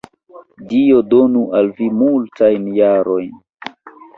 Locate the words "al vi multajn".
1.59-2.67